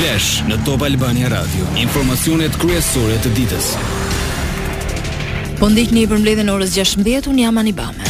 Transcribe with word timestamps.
Flash 0.00 0.46
në 0.48 0.56
Top 0.64 0.80
Albania 0.86 1.28
Radio. 1.28 1.66
Informacionet 1.76 2.56
kryesore 2.62 3.18
të 3.20 3.34
ditës. 3.36 3.66
Po 5.60 5.68
ndihni 5.68 6.06
për 6.08 6.22
mbledhjen 6.24 6.52
orës 6.56 6.72
16:00 6.80 7.28
un 7.34 7.42
jam 7.42 7.60
Anibame. 7.60 8.09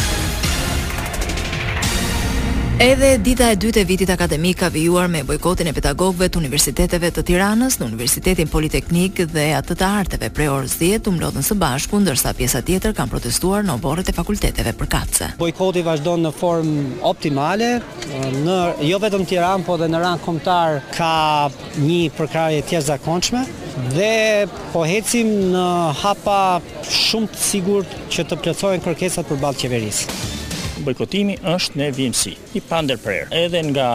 Edhe 2.81 3.19
dita 3.21 3.45
e 3.53 3.57
dytë 3.61 3.83
e 3.83 3.85
vitit 3.85 4.09
akademik 4.09 4.55
ka 4.63 4.67
vijuar 4.73 5.05
me 5.05 5.19
bojkotin 5.21 5.67
e 5.69 5.73
pedagogëve 5.77 6.31
të 6.33 6.39
universiteteve 6.41 7.11
të 7.13 7.23
Tiranës, 7.29 7.75
në 7.77 7.85
Universitetin 7.91 8.49
Politeknik 8.49 9.19
dhe 9.29 9.43
atë 9.53 9.75
të 9.77 9.89
arteve 9.99 10.29
prej 10.33 10.47
orës 10.49 10.73
10 10.79 11.05
u 11.11 11.13
mlodhën 11.13 11.45
së 11.45 11.57
bashku, 11.61 11.99
ndërsa 12.01 12.31
pjesa 12.39 12.63
tjetër 12.65 12.95
kanë 12.97 13.13
protestuar 13.13 13.67
në 13.67 13.75
oborrët 13.75 14.09
e 14.09 14.15
fakulteteve 14.17 14.73
për 14.81 14.89
Bojkoti 15.43 15.85
vazhdon 15.89 16.25
në 16.25 16.33
formë 16.39 16.97
optimale, 17.11 17.69
në 18.49 18.57
jo 18.89 18.97
vetëm 19.05 19.27
Tiranë, 19.29 19.63
por 19.69 19.77
edhe 19.77 19.91
në 19.93 20.01
ran 20.07 20.25
kombëtar 20.25 20.79
ka 20.97 21.13
një 21.85 22.01
përkrahje 22.17 22.63
të 22.65 22.79
jashtëzakonshme 22.79 23.45
dhe 23.93 24.13
po 24.73 24.85
ecim 24.89 25.29
në 25.53 25.67
hapa 26.01 26.39
shumë 26.89 27.29
të 27.35 27.45
sigurt 27.45 27.97
që 28.17 28.25
të 28.25 28.41
plotësohen 28.41 28.81
kërkesat 28.89 29.29
përballë 29.29 29.59
qeverisë 29.67 30.21
bojkotimi 30.85 31.35
është 31.47 31.77
në 31.79 31.87
vimësi, 31.95 32.33
i 32.57 32.61
pandër 32.67 32.99
prerë. 33.01 33.27
Edhe 33.43 33.61
nga 33.69 33.87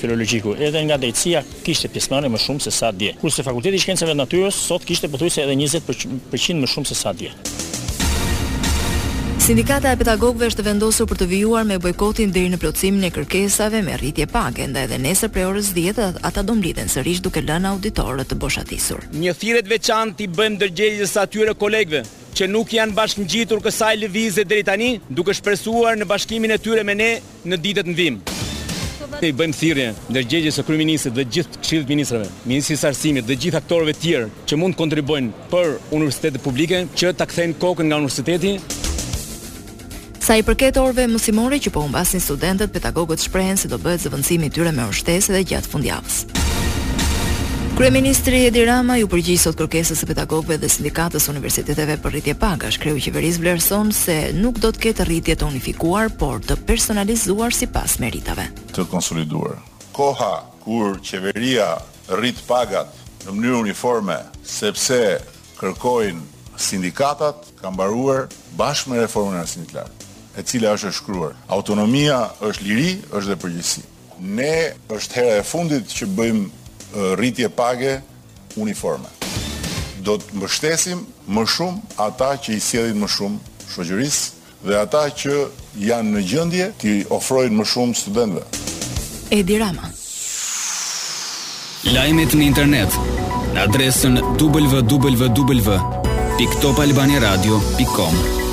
filologjiku, 0.00 0.56
edhe 0.56 0.84
nga 0.88 0.98
dejtësia, 1.00 1.42
kishte 1.66 1.90
pjesëmarrje 1.92 2.32
më 2.34 2.42
shumë 2.46 2.64
se 2.66 2.72
sa 2.74 2.92
dje. 2.92 3.14
Kurse 3.20 3.44
Fakulteti 3.46 3.78
i 3.80 3.84
Shkencave 3.84 4.14
të 4.24 4.44
sot 4.54 4.86
kishte 4.88 5.10
pothuajse 5.10 5.44
edhe 5.44 5.58
20% 5.60 6.62
më 6.64 6.72
shumë 6.74 6.90
se 6.92 6.98
sa 7.04 7.12
dje. 7.12 7.34
Sindikata 9.44 9.90
e 9.92 9.98
pedagogëve 10.00 10.46
është 10.48 10.64
vendosur 10.64 11.04
për 11.10 11.18
të 11.20 11.26
vijuar 11.28 11.66
me 11.68 11.76
bojkotin 11.76 12.30
deri 12.32 12.48
në 12.48 12.58
plotësimin 12.62 13.04
e 13.10 13.10
kërkesave 13.12 13.82
me 13.84 13.98
rritje 14.00 14.24
pagë, 14.32 14.70
nda 14.72 14.86
edhe 14.86 14.96
nesër 15.04 15.28
për 15.34 15.50
orës 15.50 15.68
10 15.76 16.22
ata 16.30 16.40
do 16.46 16.56
mbledhen 16.56 16.88
sërish 16.88 17.20
duke 17.20 17.44
lënë 17.44 17.74
auditorët 17.74 18.30
të 18.32 18.38
boshatisur. 18.40 19.04
Një 19.12 19.36
thirrje 19.36 19.66
të 19.66 19.74
veçantë 19.76 20.24
i 20.24 20.32
bëjmë 20.32 20.62
dërgjegjës 20.62 21.16
atyre 21.26 21.52
kolegëve 21.60 22.00
që 22.34 22.46
nuk 22.50 22.72
janë 22.74 22.94
bashkë 22.98 23.22
në 23.22 23.26
gjitur 23.34 23.60
kësaj 23.62 23.92
lëvizë 24.02 24.44
dhe 24.50 24.58
tani, 24.66 24.88
duke 25.08 25.34
shpresuar 25.34 25.94
në 26.00 26.06
bashkimin 26.10 26.54
e 26.54 26.58
tyre 26.58 26.82
me 26.84 26.96
ne 26.98 27.10
në 27.50 27.60
ditet 27.66 27.86
në 27.92 27.96
vim. 28.00 28.20
i 29.22 29.28
bëjmë 29.32 29.54
thirje 29.54 29.92
në 30.12 30.20
gjegje 30.28 30.50
së 30.52 30.62
kryministit 30.66 31.14
dhe 31.14 31.24
gjithë 31.24 31.60
këshillit 31.62 31.88
ministrave, 31.88 32.26
ministri 32.48 32.76
sarsimit 32.76 33.24
dhe 33.24 33.36
gjithë 33.36 33.60
aktorëve 33.60 33.94
tjerë 34.02 34.28
që 34.50 34.58
mund 34.58 34.74
të 34.74 34.80
kontribojnë 34.82 35.30
për 35.52 35.70
universitetet 35.98 36.42
publike 36.44 36.82
që 36.98 37.12
ta 37.16 37.26
kthejnë 37.28 37.54
kokën 37.62 37.88
nga 37.88 38.00
universiteti. 38.02 38.56
Sa 40.24 40.36
i 40.36 40.42
përket 40.42 40.76
orëve 40.82 41.06
mësimore 41.14 41.60
që 41.62 41.70
po 41.72 41.86
humbasin 41.86 42.20
studentët, 42.20 42.74
pedagogët 42.74 43.22
shprehen 43.24 43.56
se 43.60 43.68
do 43.70 43.78
bëhet 43.78 44.02
zëvendësimi 44.08 44.50
i 44.50 44.56
tyre 44.58 44.74
me 44.76 44.90
ushtese 44.90 45.32
dhe 45.32 45.44
gjatë 45.46 45.68
fundjavës. 45.70 46.24
Kryeministri 47.76 48.46
Edi 48.46 48.62
Rama 48.64 48.94
ju 49.02 49.08
përgjigj 49.10 49.38
sot 49.42 49.56
kërkesës 49.58 49.98
së 49.98 50.06
pedagogëve 50.06 50.60
dhe 50.62 50.68
sindikatës 50.70 51.24
së 51.26 51.32
universiteteve 51.34 51.96
për 52.04 52.12
rritje 52.14 52.34
pagash, 52.38 52.78
kreu 52.78 53.00
qeverisë 53.02 53.42
vlerëson 53.42 53.88
se 53.92 54.14
nuk 54.36 54.60
do 54.62 54.70
të 54.70 54.82
ketë 54.84 55.06
rritje 55.08 55.34
të 55.40 55.48
unifikuar, 55.48 56.12
por 56.20 56.38
të 56.46 56.54
personalizuar 56.68 57.50
sipas 57.52 57.96
meritave. 57.98 58.44
Të 58.78 58.84
konsoliduar. 58.94 59.58
Koha 59.98 60.30
kur 60.62 61.00
qeveria 61.02 61.72
rrit 62.14 62.38
pagat 62.46 62.94
në 63.26 63.34
mënyrë 63.40 63.60
uniforme, 63.64 64.20
sepse 64.46 65.00
kërkojnë 65.58 66.54
sindikatat 66.62 67.50
ka 67.58 67.74
mbaruar 67.74 68.28
bashkë 68.54 68.94
me 68.94 69.02
reformën 69.02 69.42
e 69.42 69.46
sindikatit, 69.50 70.06
e 70.38 70.46
cila 70.46 70.76
është 70.78 70.92
e 70.94 71.02
shkruar. 71.02 71.34
Autonomia 71.50 72.22
është 72.38 72.70
liri, 72.70 72.92
është 73.10 73.30
dhe 73.34 73.42
përgjegjësi. 73.48 73.84
Ne 74.38 74.52
është 74.94 75.18
hera 75.24 75.40
e 75.42 75.48
fundit 75.50 75.90
që 75.90 76.12
bëjmë 76.20 76.52
rritje 77.16 77.48
page 77.50 78.00
uniforme. 78.56 79.08
Do 80.04 80.18
të 80.20 80.34
mbështesim 80.38 81.04
më 81.32 81.44
shumë 81.48 81.80
ata 82.06 82.30
që 82.38 82.50
i 82.54 82.60
sjellin 82.60 82.98
më 83.00 83.08
shumë 83.14 83.38
shoqërisë 83.72 84.26
dhe 84.68 84.74
ata 84.80 85.02
që 85.20 85.34
janë 85.88 86.10
në 86.16 86.20
gjendje 86.30 86.66
të 86.82 86.90
ofrojnë 87.18 87.56
më 87.58 87.64
shumë 87.72 87.94
studentëve. 88.02 88.46
Edi 89.40 89.56
Rama. 89.62 89.86
Lajmet 91.94 92.30
në 92.36 92.42
internet 92.50 92.92
në 93.54 93.60
adresën 93.66 94.14
www.topalbaniaradio.com. 94.40 95.14
www.topalbaniaradio.com. 96.38 98.43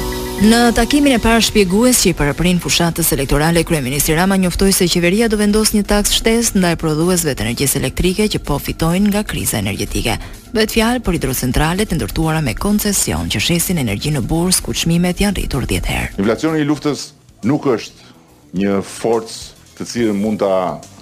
Në 0.42 0.60
takimin 0.74 1.14
e 1.14 1.18
parë 1.22 1.44
shpjegues 1.46 2.00
që 2.02 2.08
i 2.10 2.14
paraprin 2.18 2.58
fushatës 2.64 3.12
elektorale, 3.14 3.62
Kryeministri 3.62 4.16
Rama 4.18 4.40
njoftoi 4.42 4.72
se 4.74 4.88
qeveria 4.90 5.28
do 5.30 5.38
vendos 5.38 5.70
një 5.76 5.84
taksë 5.92 6.16
shtesë 6.18 6.56
ndaj 6.58 6.72
prodhuesve 6.82 7.36
të 7.38 7.44
energjisë 7.46 7.78
elektrike 7.78 8.26
që 8.34 8.42
po 8.48 8.58
fitojnë 8.58 9.12
nga 9.12 9.22
kriza 9.22 9.60
energjetike. 9.62 10.16
Bëhet 10.50 10.74
fjalë 10.74 11.04
për 11.06 11.20
hidrocentralet 11.20 11.94
e 11.94 12.00
ndërtuara 12.00 12.42
me 12.42 12.56
koncesion 12.58 13.30
që 13.30 13.44
shesin 13.52 13.84
energji 13.84 14.16
në 14.16 14.24
burs 14.32 14.64
ku 14.66 14.74
çmimet 14.74 15.22
janë 15.22 15.44
rritur 15.44 15.70
10 15.70 15.92
herë. 15.94 16.10
Inflacioni 16.24 16.66
i 16.66 16.70
luftës 16.72 17.12
nuk 17.46 17.70
është 17.76 18.58
një 18.66 18.82
forcë 18.96 19.40
të 19.78 19.90
cilën 19.94 20.18
mund 20.26 20.42
ta 20.42 20.54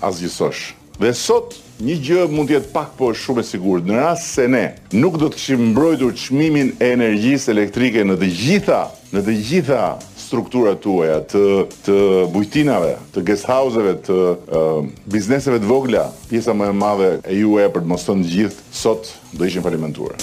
asgjësosh. 0.03 0.65
Dhe 0.99 1.15
sot 1.15 1.55
Një 1.79 1.93
gjë 2.03 2.23
mund 2.35 2.49
të 2.49 2.57
jetë 2.57 2.69
pak 2.73 2.89
po 2.99 3.07
shumë 3.15 3.39
e 3.39 3.47
sigurt, 3.47 3.85
në 3.87 3.95
rast 4.01 4.33
se 4.35 4.49
ne 4.51 4.65
nuk 4.99 5.13
do 5.21 5.29
të 5.31 5.37
kishim 5.39 5.61
mbrojtur 5.69 6.15
çmimin 6.19 6.73
e 6.83 6.87
energjisë 6.95 7.53
elektrike 7.53 8.01
në 8.03 8.17
të 8.19 8.27
gjitha, 8.35 8.79
në 9.15 9.21
të 9.23 9.35
gjitha 9.47 9.85
strukturat 10.19 10.81
tuaja 10.83 11.21
të 11.31 11.43
të 11.85 11.95
bujtinave, 12.33 12.91
të 13.15 13.23
guest 13.29 13.47
house-eve, 13.47 13.93
të 14.09 14.17
uh, 14.17 14.81
bizneseve 15.13 15.61
të 15.63 15.69
vogla, 15.71 16.03
pjesa 16.29 16.51
më 16.53 16.67
e 16.67 16.75
madhe 16.81 17.07
e 17.23 17.39
juaj 17.39 17.69
për 17.77 17.85
të 17.87 17.91
mos 17.93 18.03
thënë 18.09 18.27
gjithë, 18.33 18.67
sot 18.81 19.13
do 19.39 19.47
ishin 19.47 19.63
falimentuar. 19.65 20.19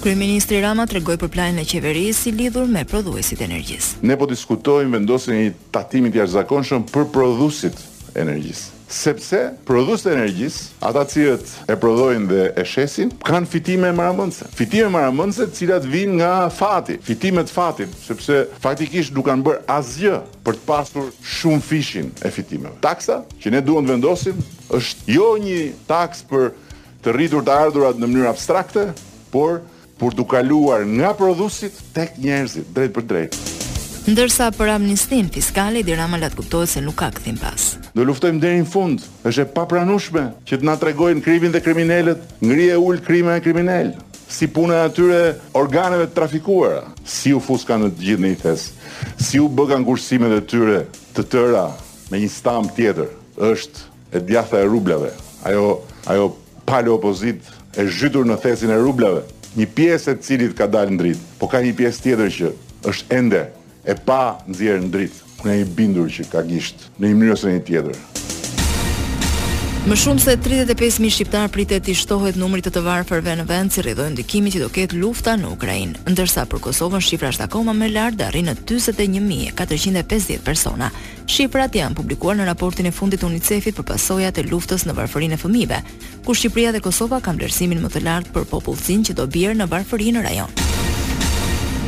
Kryeministri 0.00 0.62
Rama 0.64 0.88
tregoi 0.88 1.18
për 1.20 1.34
planin 1.36 1.60
e 1.66 1.66
qeverisë 1.68 2.32
i 2.32 2.34
lidhur 2.38 2.70
me 2.72 2.86
prodhuesit 2.88 3.44
e 3.44 3.48
energjisë. 3.50 4.00
Ne 4.08 4.16
po 4.16 4.30
diskutojmë 4.32 4.96
vendosjen 5.02 5.42
e 5.50 5.54
tatimit 5.74 6.16
të 6.16 6.22
jashtëzakonshëm 6.24 6.88
për 6.94 7.08
prodhuesit 7.12 7.76
e 8.16 8.24
energjisë 8.24 8.74
sepse 8.88 9.38
prodhuesit 9.68 10.08
e 10.08 10.12
energjisë, 10.16 10.62
ata 10.88 11.02
cilët 11.08 11.50
e 11.68 11.76
prodhojnë 11.80 12.28
dhe 12.30 12.44
e 12.58 12.64
shesin, 12.68 13.10
kanë 13.26 13.48
fitime 13.52 13.90
marambëndse. 13.96 14.48
Fitime 14.56 14.88
marambëndse 14.94 15.46
të 15.50 15.58
cilat 15.60 15.86
vijnë 15.88 16.18
nga 16.20 16.30
fati, 16.54 16.96
fitime 17.04 17.44
të 17.44 17.52
fatit, 17.54 17.92
sepse 18.00 18.40
faktikisht 18.64 19.12
nuk 19.16 19.28
kanë 19.28 19.44
bërë 19.48 19.64
asgjë 19.78 20.16
për 20.46 20.58
të 20.58 20.66
pasur 20.68 21.10
shumë 21.36 21.64
fishin 21.68 22.08
e 22.24 22.32
fitimeve. 22.32 22.78
Taksa 22.84 23.20
që 23.42 23.54
ne 23.58 23.64
duhet 23.64 23.86
të 23.88 23.92
vendosim 23.94 24.40
është 24.78 25.14
jo 25.18 25.30
një 25.44 25.60
taks 25.88 26.24
për 26.30 26.48
të 27.04 27.14
rritur 27.16 27.44
të 27.46 27.58
ardhurat 27.68 28.00
në 28.00 28.08
mënyrë 28.08 28.32
abstrakte, 28.32 28.88
por 29.32 29.60
për 30.00 30.16
të 30.18 30.28
kaluar 30.30 30.88
nga 30.96 31.12
prodhuesit 31.18 31.76
tek 31.96 32.16
njerëzit 32.22 32.72
drejt 32.76 32.96
për 32.98 33.08
drejtë 33.12 33.48
ndërsa 34.08 34.46
për 34.56 34.70
amnistin 34.76 35.26
fiskale 35.28 35.82
Idi 35.82 35.92
Rama 35.98 36.16
latë 36.16 36.38
kuptohet 36.38 36.70
se 36.72 36.80
nuk 36.80 36.96
ka 37.02 37.10
kthim 37.18 37.36
pas. 37.40 37.74
Do 37.92 38.04
luftojmë 38.08 38.40
deri 38.40 38.62
në 38.62 38.68
fund. 38.70 39.02
Është 39.28 39.42
e 39.44 39.48
papranueshme 39.52 40.22
që 40.48 40.58
të 40.58 40.64
na 40.68 40.76
tregojnë 40.80 41.20
krimin 41.24 41.52
dhe 41.52 41.60
kriminalët, 41.64 42.22
ngrihe 42.40 42.78
ul 42.80 43.02
krimi 43.04 43.34
e 43.36 43.42
kriminal 43.44 43.90
si 44.30 44.46
puna 44.48 44.80
e 44.82 44.86
atyre 44.88 45.20
organeve 45.56 46.06
të 46.08 46.16
trafikuara, 46.16 46.82
si 47.08 47.32
u 47.36 47.40
fuska 47.40 47.76
në 47.80 47.88
gjithë 47.88 48.06
gjithë 48.06 48.24
nëjtës, 48.24 48.64
si 49.24 49.40
u 49.40 49.46
bëga 49.48 49.78
ngursimet 49.82 50.34
e 50.36 50.40
tyre 50.52 50.78
të 51.16 51.24
tëra 51.32 51.64
me 52.12 52.20
një 52.22 52.30
stam 52.32 52.68
tjetër, 52.76 53.08
është 53.40 53.86
e 54.16 54.20
djatha 54.28 54.60
e 54.62 54.68
rublave, 54.68 55.12
ajo, 55.48 55.78
ajo 56.12 56.30
pale 56.68 56.92
opozit 56.92 57.40
e 57.74 57.86
zhytur 57.88 58.28
në 58.28 58.36
thesin 58.44 58.72
e 58.76 58.76
rublave, 58.80 59.24
një 59.56 59.68
pjesë 59.78 60.14
e 60.18 60.20
cilit 60.28 60.52
ka 60.60 60.68
dalë 60.68 60.92
në 60.92 61.00
dritë, 61.02 61.24
po 61.40 61.48
ka 61.48 61.64
një 61.64 61.72
pjesë 61.80 62.04
tjetër 62.06 62.36
që 62.38 62.52
është 62.92 63.16
ende 63.16 63.46
e 63.88 63.96
pa 64.04 64.36
nëzirë 64.48 64.82
në 64.84 64.88
dritë, 64.92 65.34
në 65.48 65.52
i 65.62 65.68
bindur 65.76 66.08
që 66.12 66.26
ka 66.32 66.42
gishtë, 66.46 66.90
në 67.00 67.08
i 67.12 67.16
mënyrës 67.18 67.46
në 67.48 67.54
i 67.56 67.62
tjetër. 67.70 68.00
Më 69.88 69.94
shumë 70.02 70.20
se 70.20 70.32
35.000 70.44 71.12
shqiptar 71.14 71.46
pritet 71.54 71.86
të 71.86 71.94
shtohet 71.96 72.36
numrit 72.36 72.66
të 72.66 72.74
të 72.74 72.80
varfërve 72.84 73.36
në 73.38 73.46
vend 73.48 73.72
si 73.72 73.80
rridhojnë 73.80 74.18
dikimi 74.18 74.50
që 74.52 74.60
do 74.60 74.66
ketë 74.74 74.98
lufta 75.00 75.32
në 75.40 75.52
Ukrajin, 75.54 75.94
ndërsa 76.10 76.44
për 76.50 76.60
Kosovën 76.66 77.00
shqifra 77.06 77.30
është 77.32 77.46
akoma 77.46 77.72
me 77.72 77.88
lartë 77.88 78.20
dhe 78.34 78.42
në 78.50 78.56
21.450 78.68 80.44
persona. 80.44 80.90
Shqiprat 81.30 81.72
janë 81.78 81.96
publikuar 82.02 82.36
në 82.36 82.50
raportin 82.50 82.90
e 82.90 82.92
fundit 82.92 83.24
UNICEF-it 83.24 83.78
për 83.80 83.86
pasojat 83.94 84.36
e 84.36 84.44
luftës 84.50 84.84
në 84.90 84.96
varëfërin 84.98 85.38
e 85.38 85.40
fëmive, 85.40 85.78
ku 86.26 86.34
Shqipria 86.36 86.74
dhe 86.76 86.84
Kosova 86.84 87.22
kam 87.24 87.40
lërsimin 87.40 87.80
më 87.86 87.94
të 87.96 88.04
lartë 88.04 88.36
për 88.36 88.50
popullësin 88.52 89.06
që 89.08 89.16
do 89.22 89.30
bjerë 89.30 89.62
në 89.62 89.70
varfërin 89.72 90.20
në 90.20 90.26
rajonë. 90.28 90.77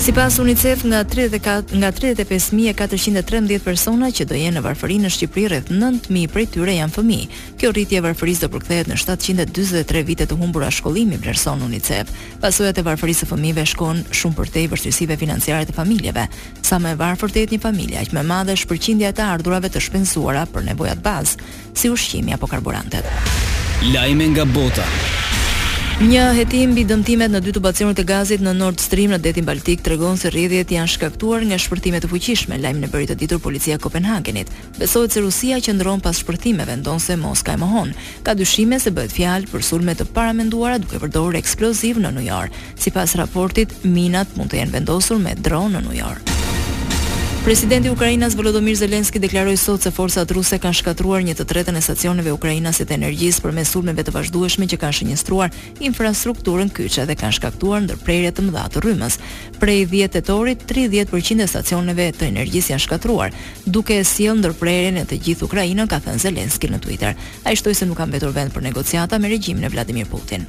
Si 0.00 0.12
pas 0.12 0.38
UNICEF, 0.38 0.82
nga, 0.84 1.04
34, 1.04 1.76
nga 1.76 1.90
35.413 1.92 3.60
persona 3.60 4.08
që 4.08 4.24
do 4.24 4.32
jenë 4.34 4.56
në 4.56 4.62
varfëri 4.64 4.96
në 4.96 5.10
Shqipëri, 5.12 5.48
rrëth 5.52 5.68
9.000 5.76 6.30
prej 6.32 6.46
tyre 6.54 6.72
janë 6.72 6.94
fëmi. 6.94 7.18
Kjo 7.60 7.68
rritje 7.74 7.98
e 8.00 8.04
varfëris 8.06 8.40
do 8.40 8.48
përkthehet 8.54 8.88
në 8.88 8.96
723 8.96 10.02
vite 10.08 10.24
të 10.30 10.38
humbura 10.40 10.70
shkollimi, 10.72 11.18
për 11.20 11.28
vlerëson 11.28 11.66
UNICEF. 11.68 12.08
Pasojat 12.40 12.80
e 12.80 12.86
varfërisë 12.88 13.26
së 13.26 13.28
fëmijëve 13.34 13.64
shkon 13.74 14.00
shumë 14.08 14.38
përtej 14.40 14.64
vështirësive 14.72 15.18
financiare 15.20 15.68
të 15.68 15.76
familjeve. 15.76 16.24
Sa 16.64 16.80
më 16.80 16.96
e 16.96 17.00
varfër 17.04 17.34
të 17.36 17.42
jetë 17.44 17.58
një 17.58 17.62
familje, 17.68 17.98
aq 18.00 18.14
më 18.16 18.22
madhe 18.32 18.56
shpërqindja 18.56 19.12
e 19.12 19.18
të 19.20 19.26
ardhurave 19.34 19.68
të 19.74 19.84
shpenzuara 19.84 20.48
për 20.48 20.64
nevojat 20.72 21.04
bazë, 21.04 21.44
si 21.76 21.92
ushqimi 21.92 22.32
apo 22.38 22.48
karburantet. 22.48 23.04
Lajme 23.92 24.32
nga 24.32 24.48
bota. 24.48 25.28
Një 26.00 26.22
hetim 26.32 26.70
mbi 26.72 26.86
dëmtimet 26.88 27.28
në 27.28 27.42
dy 27.44 27.52
tubacionet 27.52 27.98
e 28.00 28.04
gazit 28.08 28.40
në 28.40 28.54
Nord 28.56 28.80
Stream 28.80 29.10
në 29.12 29.18
detin 29.20 29.44
Baltik 29.44 29.82
tregon 29.84 30.16
se 30.16 30.30
rrjedhjet 30.32 30.72
janë 30.72 30.88
shkaktuar 30.94 31.44
nga 31.44 31.58
shpërthime 31.60 32.00
të 32.00 32.08
fuqishme, 32.08 32.56
lajmin 32.56 32.86
e 32.88 32.88
bëri 32.88 33.10
të 33.10 33.18
ditur 33.20 33.42
policia 33.44 33.76
e 33.76 33.82
Kopenhagenit. 33.84 34.48
Besohet 34.80 35.12
se 35.12 35.20
Rusia 35.20 35.60
qëndron 35.60 36.00
pas 36.00 36.16
shpërthimeve, 36.24 36.78
ndonse 36.80 37.18
Moska 37.20 37.52
e 37.52 37.60
mohon. 37.60 37.92
Ka 38.24 38.32
dyshime 38.32 38.80
se 38.80 38.94
bëhet 38.96 39.12
fjalë 39.12 39.52
për 39.52 39.60
sulme 39.68 39.92
të 40.00 40.08
paramenduara 40.16 40.80
duke 40.80 41.02
përdorur 41.04 41.36
eksploziv 41.36 42.00
në 42.00 42.14
New 42.16 42.24
York. 42.24 42.56
Sipas 42.80 43.12
raportit, 43.20 43.76
minat 43.84 44.32
mund 44.40 44.56
të 44.56 44.62
jenë 44.64 44.78
vendosur 44.80 45.20
me 45.20 45.36
dron 45.36 45.76
në 45.76 45.84
New 45.90 45.98
York. 46.00 46.29
Presidenti 47.44 47.88
i 47.88 47.90
Ukrainës 47.90 48.34
Volodymyr 48.36 48.76
Zelensky 48.76 49.16
deklaroi 49.18 49.56
sot 49.56 49.80
se 49.86 49.90
forcat 49.96 50.28
ruse 50.36 50.58
kanë 50.60 50.76
shkatruar 50.76 51.22
një 51.24 51.32
të 51.38 51.46
tretën 51.48 51.76
e 51.76 51.80
stacioneve 51.80 52.34
ukrainase 52.36 52.84
të 52.84 52.98
energjisë 52.98 53.40
përmes 53.46 53.70
sulmeve 53.72 54.04
të 54.04 54.12
vazhdueshme 54.12 54.68
që 54.68 54.76
kanë 54.82 54.96
shënjestruar 54.98 55.54
infrastrukturën 55.88 56.68
kyçe 56.76 57.06
dhe 57.08 57.16
kanë 57.16 57.38
shkaktuar 57.38 57.80
ndërprerje 57.86 58.34
të 58.36 58.44
mëdha 58.50 58.64
të 58.74 58.82
rrymës. 58.84 59.16
Prej 59.62 59.78
10 59.88 60.12
tetorit 60.18 60.66
30% 60.68 61.46
e 61.46 61.48
stacioneve 61.54 62.10
të 62.20 62.28
energjisë 62.28 62.74
janë 62.74 62.84
shkatruar, 62.84 63.32
duke 63.64 63.96
e 63.96 64.04
sjell 64.04 64.36
ndërprerjen 64.44 65.00
e 65.00 65.06
të 65.08 65.20
gjithë 65.30 65.46
Ukrainën, 65.48 65.86
ka 65.88 66.02
thënë 66.04 66.20
Zelensky 66.26 66.68
në 66.70 66.82
Twitter. 66.84 67.16
Ai 67.48 67.56
shtoi 67.56 67.72
se 67.74 67.88
nuk 67.88 67.96
ka 67.96 68.04
mbetur 68.12 68.36
vend 68.36 68.52
për 68.52 68.68
negociata 68.68 69.16
me 69.18 69.32
regjimin 69.32 69.64
e 69.64 69.72
Vladimir 69.72 70.12
Putin. 70.12 70.44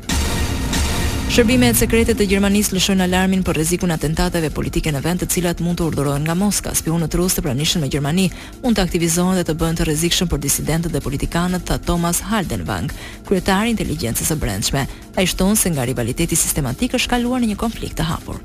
Shërbimet 1.31 1.77
sekrete 1.79 2.11
të 2.11 2.25
Gjermanisë 2.27 2.73
lëshojnë 2.75 3.05
alarmin 3.05 3.43
për 3.47 3.55
rrezikun 3.55 3.93
e 3.93 3.95
atentateve 3.95 4.49
politike 4.51 4.91
në 4.91 5.01
vend, 5.05 5.21
të 5.23 5.29
cilat 5.31 5.61
mund 5.63 5.77
të 5.79 5.85
urdhërohen 5.87 6.25
nga 6.27 6.35
Moska. 6.35 6.73
Spionët 6.75 7.15
rusë 7.15 7.37
të 7.39 7.43
pranishën 7.45 7.79
me 7.79 7.87
Gjermani 7.93 8.25
mund 8.65 8.75
të 8.75 8.83
aktivizohen 8.83 9.39
dhe 9.39 9.45
të 9.47 9.55
bënd 9.61 9.79
të 9.79 9.87
rrezikshëm 9.87 10.31
për 10.33 10.41
disidentët 10.43 10.91
dhe 10.91 11.03
politikanët, 11.07 11.63
tha 11.71 11.79
Thomas 11.87 12.19
Haldenwang, 12.33 12.91
kryetari 13.29 13.71
i 13.71 13.75
inteligjencës 13.77 14.27
së 14.33 14.39
brendshme. 14.43 14.83
Ai 15.15 15.27
shton 15.31 15.55
se 15.55 15.71
nga 15.71 15.87
rivaliteti 15.87 16.35
sistematik 16.35 16.99
është 16.99 17.15
kaluar 17.15 17.39
në 17.39 17.53
një 17.53 17.57
konflikt 17.63 18.01
të 18.01 18.11
hapur. 18.11 18.43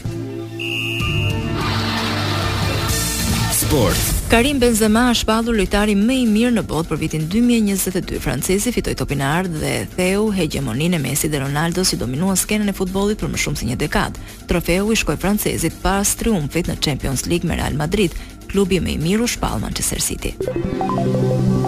sport. 3.77 4.05
Karim 4.31 4.59
Benzema 4.59 5.03
është 5.13 5.27
pallur 5.29 5.55
lojtari 5.59 5.95
më 5.99 6.15
i 6.19 6.25
mirë 6.29 6.53
në 6.57 6.63
botë 6.69 6.91
për 6.91 7.01
vitin 7.03 7.27
2022. 7.31 8.19
Francezi 8.25 8.73
fitoi 8.75 8.97
topin 8.99 9.21
e 9.23 9.27
ardh 9.27 9.59
dhe 9.63 9.73
theu 9.95 10.29
hegemoninë 10.35 10.97
e 10.99 11.03
Messi 11.03 11.31
dhe 11.31 11.41
Ronaldo 11.45 11.85
si 11.85 11.99
dominuan 12.01 12.39
skenën 12.41 12.69
e 12.69 12.75
futbollit 12.77 13.21
për 13.23 13.31
më 13.35 13.43
shumë 13.45 13.61
se 13.63 13.69
një 13.69 13.79
dekadë. 13.85 14.25
Trofeu 14.51 14.93
i 14.95 14.99
shkoi 14.99 15.17
francezit 15.21 15.79
pas 15.85 16.15
triumfit 16.19 16.71
në 16.73 16.79
Champions 16.81 17.27
League 17.31 17.49
me 17.51 17.57
Real 17.61 17.77
Madrid, 17.79 18.17
klubi 18.51 18.81
më 18.81 18.97
i 18.97 19.03
miru 19.03 19.29
shpall 19.31 19.61
Manchester 19.63 20.01
City. 20.03 20.35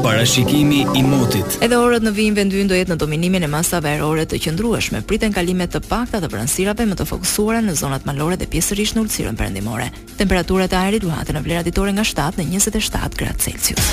Parashikimi 0.02 0.86
i 0.96 1.02
motit. 1.02 1.58
Edhe 1.62 1.76
orët 1.80 2.04
në 2.06 2.12
vijim 2.14 2.36
vendyn 2.36 2.68
do 2.70 2.76
jetë 2.76 2.92
në 2.92 2.96
dominimin 3.02 3.44
e 3.46 3.48
masave 3.50 3.96
erore 3.96 4.26
të 4.30 4.38
qëndrueshme. 4.44 5.00
Priten 5.08 5.34
kalime 5.34 5.66
të 5.66 5.80
pakta 5.88 6.20
të 6.22 6.30
pranësirave 6.32 6.86
më 6.86 6.98
të 7.00 7.06
fokusuara 7.10 7.58
në 7.66 7.74
zonat 7.80 8.06
malore 8.06 8.38
dhe 8.40 8.46
pjesërisht 8.46 8.94
në 8.96 9.02
ulësirën 9.02 9.38
perëndimore. 9.40 9.90
Temperaturat 10.20 10.72
e 10.72 10.80
ajrit 10.84 11.06
luhaten 11.08 11.38
në 11.38 11.44
vlera 11.48 11.66
ditore 11.66 11.92
nga 11.96 12.06
7 12.06 12.38
në 12.38 12.48
27 12.68 13.18
gradë 13.22 13.46
Celsius. 13.48 13.92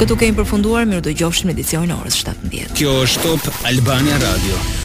Këtu 0.00 0.16
kemi 0.22 0.38
përfunduar, 0.40 0.86
mirë 0.88 1.08
do 1.08 1.12
gjofshim 1.12 1.50
në 1.50 1.58
edicionin 1.58 1.92
e 1.96 1.98
orës 1.98 2.22
17. 2.22 2.76
Kjo 2.78 2.96
është 3.04 3.26
Top 3.48 3.64
Albania 3.68 4.22
Radio. 4.28 4.76